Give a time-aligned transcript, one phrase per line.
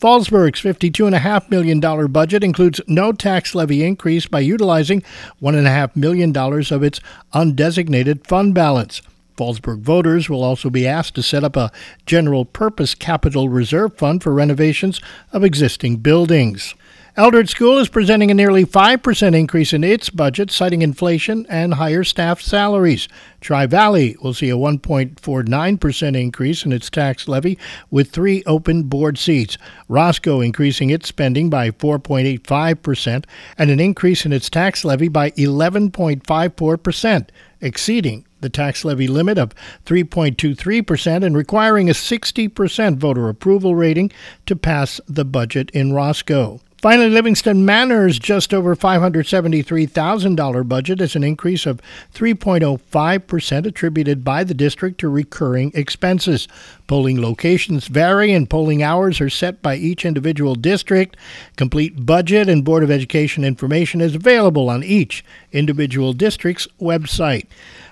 [0.00, 1.78] Fallsburg's $52.5 million
[2.10, 5.02] budget includes no tax levy increase by utilizing
[5.42, 7.00] $1.5 million of its
[7.34, 9.02] undesignated fund balance.
[9.40, 11.72] Fallsburg voters will also be asked to set up a
[12.04, 15.00] general purpose capital reserve fund for renovations
[15.32, 16.74] of existing buildings.
[17.16, 22.04] Eldred School is presenting a nearly 5% increase in its budget, citing inflation and higher
[22.04, 23.08] staff salaries.
[23.40, 27.58] Tri Valley will see a 1.49% increase in its tax levy
[27.90, 29.56] with three open board seats.
[29.88, 33.24] Roscoe increasing its spending by 4.85%
[33.56, 37.28] and an increase in its tax levy by 11.54%,
[37.62, 39.54] exceeding the tax levy limit of
[39.86, 44.10] 3.23% and requiring a 60% voter approval rating
[44.46, 46.60] to pass the budget in Roscoe.
[46.80, 51.78] Finally, Livingston Manor's just over $573,000 budget is an increase of
[52.14, 56.48] 3.05% attributed by the district to recurring expenses.
[56.86, 61.18] Polling locations vary and polling hours are set by each individual district.
[61.56, 65.22] Complete budget and Board of Education information is available on each
[65.52, 67.46] individual district's website.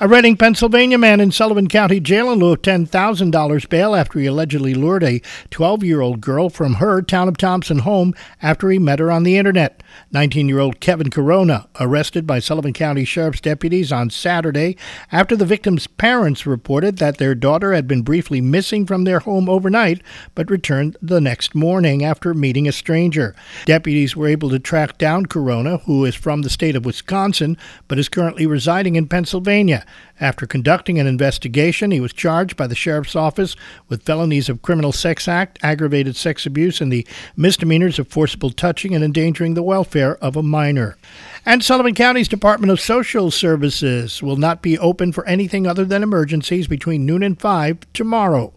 [0.00, 4.26] A Reading, Pennsylvania man in Sullivan County Jail in lieu of $10,000 bail after he
[4.26, 8.98] allegedly lured a 12 year old girl from her town of Thompson home after met
[8.98, 9.82] her on the internet.
[10.12, 14.76] 19 year old Kevin Corona, arrested by Sullivan County Sheriff's deputies on Saturday
[15.10, 19.48] after the victim's parents reported that their daughter had been briefly missing from their home
[19.48, 20.02] overnight
[20.34, 23.34] but returned the next morning after meeting a stranger.
[23.66, 27.56] Deputies were able to track down Corona, who is from the state of Wisconsin
[27.88, 29.84] but is currently residing in Pennsylvania.
[30.20, 33.56] After conducting an investigation, he was charged by the sheriff's office
[33.88, 37.04] with felonies of criminal sex act, aggravated sex abuse, and the
[37.36, 40.96] misdemeanors of forcible touching and endangering the welfare of a minor.
[41.44, 46.04] And Sullivan County's Department of Social Services will not be open for anything other than
[46.04, 48.52] emergencies between noon and 5 tomorrow.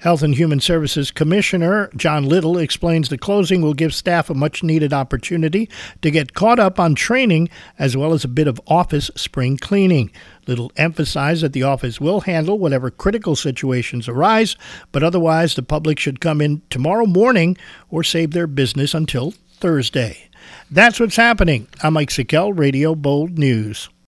[0.00, 4.62] Health and Human Services Commissioner John Liddle explains the closing will give staff a much
[4.62, 5.68] needed opportunity
[6.00, 10.10] to get caught up on training as well as a bit of office spring cleaning.
[10.46, 14.56] Liddle emphasized that the office will handle whatever critical situations arise,
[14.90, 17.58] but otherwise the public should come in tomorrow morning
[17.90, 20.30] or save their business until Thursday.
[20.70, 21.68] That's what's happening.
[21.82, 23.90] I'm Mike Sikel, Radio Bold News.